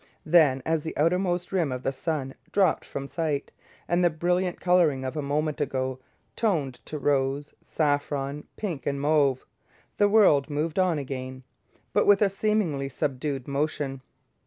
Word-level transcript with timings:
Then 0.25 0.63
as 0.65 0.81
the 0.81 0.97
outermost 0.97 1.51
rim 1.51 1.71
of 1.71 1.83
the 1.83 1.93
sun 1.93 2.33
dropped 2.51 2.83
from 2.83 3.05
sight, 3.05 3.51
and 3.87 4.03
the 4.03 4.09
brilliant 4.09 4.59
colouring 4.59 5.05
of 5.05 5.15
a 5.15 5.21
moment 5.21 5.61
ago 5.61 5.99
toned 6.35 6.83
to 6.87 6.97
rose 6.97 7.49
and 7.59 7.67
saffron, 7.67 8.47
pink 8.57 8.87
and 8.87 8.99
mauve, 8.99 9.45
the 9.97 10.09
world 10.09 10.49
moved 10.49 10.79
on 10.79 10.97
again, 10.97 11.43
but 11.93 12.07
with 12.07 12.23
a 12.23 12.31
seemingly 12.31 12.89
subdued 12.89 13.47
motion. 13.47 14.01